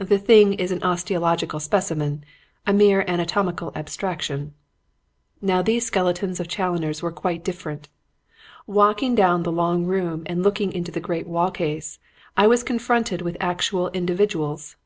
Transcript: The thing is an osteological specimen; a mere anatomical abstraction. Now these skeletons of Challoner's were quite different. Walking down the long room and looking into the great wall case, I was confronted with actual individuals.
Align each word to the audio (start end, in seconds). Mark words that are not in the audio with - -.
The 0.00 0.18
thing 0.18 0.54
is 0.54 0.72
an 0.72 0.82
osteological 0.82 1.60
specimen; 1.60 2.24
a 2.66 2.72
mere 2.72 3.04
anatomical 3.06 3.70
abstraction. 3.74 4.54
Now 5.42 5.60
these 5.60 5.84
skeletons 5.84 6.40
of 6.40 6.48
Challoner's 6.48 7.02
were 7.02 7.12
quite 7.12 7.44
different. 7.44 7.90
Walking 8.66 9.14
down 9.14 9.42
the 9.42 9.52
long 9.52 9.84
room 9.84 10.22
and 10.24 10.42
looking 10.42 10.72
into 10.72 10.90
the 10.90 11.00
great 11.04 11.26
wall 11.26 11.50
case, 11.50 11.98
I 12.34 12.46
was 12.46 12.62
confronted 12.62 13.20
with 13.20 13.36
actual 13.40 13.90
individuals. 13.90 14.76